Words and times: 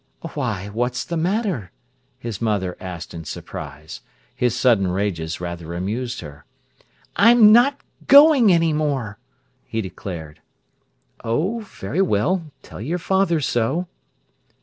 "Why, 0.33 0.67
what's 0.69 1.05
the 1.05 1.15
matter?" 1.15 1.69
his 2.17 2.41
mother 2.41 2.75
asked 2.81 3.13
in 3.13 3.23
surprise. 3.23 4.01
His 4.35 4.57
sudden 4.59 4.87
rages 4.87 5.39
rather 5.39 5.75
amused 5.75 6.21
her. 6.21 6.43
"I'm 7.15 7.51
not 7.51 7.79
going 8.07 8.51
any 8.51 8.73
more," 8.73 9.19
he 9.63 9.79
declared. 9.79 10.41
"Oh, 11.23 11.59
very 11.59 12.01
well, 12.01 12.45
tell 12.63 12.81
your 12.81 12.97
father 12.97 13.39
so." 13.41 13.87